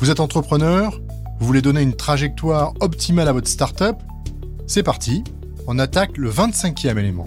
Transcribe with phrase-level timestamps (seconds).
[0.00, 0.98] Vous êtes entrepreneur
[1.40, 3.96] Vous voulez donner une trajectoire optimale à votre startup
[4.66, 5.22] C'est parti,
[5.66, 7.26] on attaque le 25e élément.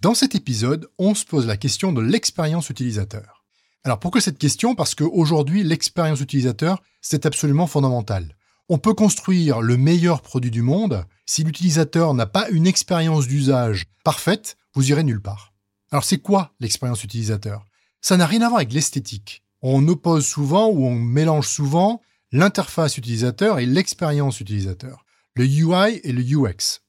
[0.00, 3.44] Dans cet épisode, on se pose la question de l'expérience utilisateur.
[3.84, 4.74] Alors pourquoi cette question?
[4.74, 8.36] Parce qu'aujourd'hui, l'expérience utilisateur, c'est absolument fondamental.
[8.68, 13.84] On peut construire le meilleur produit du monde, si l'utilisateur n'a pas une expérience d'usage
[14.02, 15.52] parfaite, vous irez nulle part.
[15.92, 17.64] Alors c'est quoi l'expérience utilisateur?
[18.00, 22.98] Ça n'a rien à voir avec l'esthétique on oppose souvent ou on mélange souvent l'interface
[22.98, 26.82] utilisateur et l'expérience utilisateur, le UI et le UX.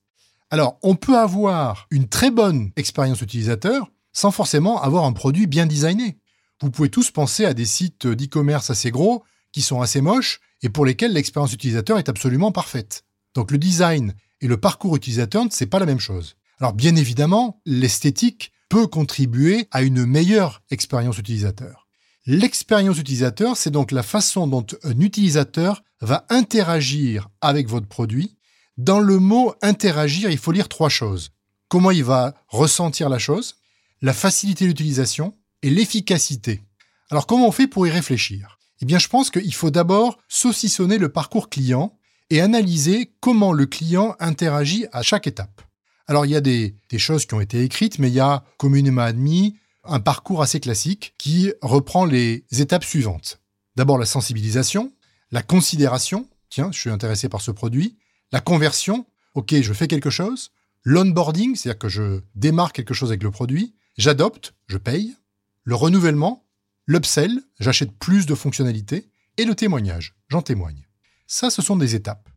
[0.50, 5.66] Alors, on peut avoir une très bonne expérience utilisateur sans forcément avoir un produit bien
[5.66, 6.18] designé.
[6.62, 10.70] Vous pouvez tous penser à des sites d'e-commerce assez gros qui sont assez moches et
[10.70, 13.06] pour lesquels l'expérience utilisateur est absolument parfaite.
[13.36, 16.36] Donc le design et le parcours utilisateur, c'est pas la même chose.
[16.60, 21.85] Alors bien évidemment, l'esthétique peut contribuer à une meilleure expérience utilisateur.
[22.28, 28.38] L'expérience utilisateur, c'est donc la façon dont un utilisateur va interagir avec votre produit.
[28.78, 31.32] Dans le mot interagir, il faut lire trois choses.
[31.68, 33.58] Comment il va ressentir la chose,
[34.02, 36.64] la facilité d'utilisation et l'efficacité.
[37.12, 38.58] Alors comment on fait pour y réfléchir?
[38.82, 41.98] Eh bien je pense qu'il faut d'abord saucissonner le parcours client
[42.30, 45.62] et analyser comment le client interagit à chaque étape.
[46.08, 49.02] Alors il y a des, choses qui ont été écrites, mais il y a communément
[49.02, 53.40] admis un parcours assez classique qui reprend les étapes suivantes.
[53.76, 54.94] D'abord la sensibilisation,
[55.32, 57.98] la considération, tiens, je suis intéressé par ce produit,
[58.32, 60.52] la conversion, ok, je fais quelque chose,
[60.84, 65.16] l'onboarding, c'est-à-dire que je démarre quelque chose avec le produit, j'adopte, je paye,
[65.64, 66.46] le renouvellement,
[66.86, 70.88] l'upsell, j'achète plus de fonctionnalités, et le témoignage, j'en témoigne.
[71.28, 72.30] Ça, ce sont des étapes.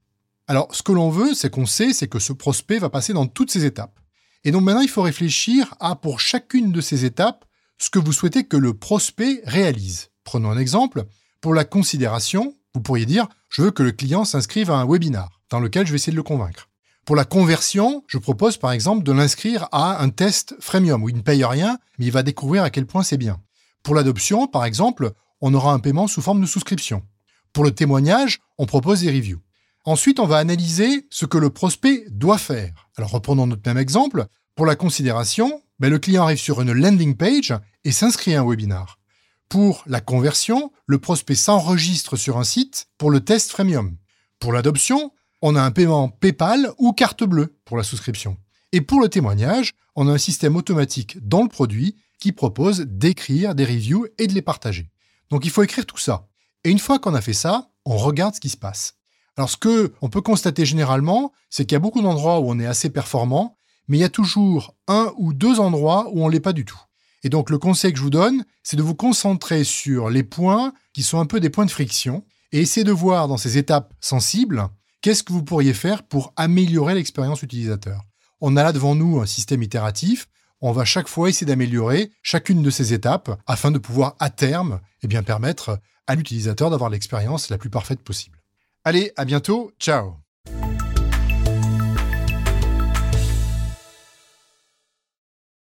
[0.47, 3.27] Alors, ce que l'on veut, c'est qu'on sait, c'est que ce prospect va passer dans
[3.27, 4.01] toutes ces étapes.
[4.45, 7.45] Et donc maintenant, il faut réfléchir à, pour chacune de ces étapes,
[7.79, 10.11] ce que vous souhaitez que le prospect réalise.
[10.25, 11.05] Prenons un exemple.
[11.41, 15.31] Pour la considération, vous pourriez dire, je veux que le client s'inscrive à un webinar
[15.51, 16.69] dans lequel je vais essayer de le convaincre.
[17.05, 21.17] Pour la conversion, je propose par exemple de l'inscrire à un test freemium où il
[21.17, 23.41] ne paye rien, mais il va découvrir à quel point c'est bien.
[23.83, 27.03] Pour l'adoption, par exemple, on aura un paiement sous forme de souscription.
[27.53, 29.41] Pour le témoignage, on propose des reviews.
[29.89, 32.91] Ensuite, on va analyser ce que le prospect doit faire.
[32.99, 34.27] Alors reprenons notre même exemple.
[34.55, 37.55] Pour la considération, ben, le client arrive sur une landing page
[37.85, 38.99] et s'inscrit à un webinar.
[39.49, 43.97] Pour la conversion, le prospect s'enregistre sur un site pour le test freemium.
[44.41, 45.11] Pour l'adoption,
[45.41, 48.37] on a un paiement PayPal ou carte bleue pour la souscription.
[48.73, 53.55] Et pour le témoignage, on a un système automatique dans le produit qui propose d'écrire
[53.55, 54.91] des reviews et de les partager.
[55.31, 56.29] Donc il faut écrire tout ça.
[56.65, 58.98] Et une fois qu'on a fait ça, on regarde ce qui se passe.
[59.39, 62.59] Alors ce que on peut constater généralement, c'est qu'il y a beaucoup d'endroits où on
[62.59, 63.57] est assez performant,
[63.87, 66.81] mais il y a toujours un ou deux endroits où on l'est pas du tout.
[67.23, 70.73] Et donc le conseil que je vous donne, c'est de vous concentrer sur les points
[70.93, 73.95] qui sont un peu des points de friction et essayer de voir dans ces étapes
[74.01, 74.69] sensibles
[75.03, 78.03] qu'est-ce que vous pourriez faire pour améliorer l'expérience utilisateur.
[78.41, 80.27] On a là devant nous un système itératif,
[80.61, 84.81] on va chaque fois essayer d'améliorer chacune de ces étapes afin de pouvoir à terme
[85.05, 85.79] eh bien, permettre
[86.09, 88.38] à l'utilisateur d'avoir l'expérience la plus parfaite possible.
[88.89, 90.17] Allez, à bientôt, ciao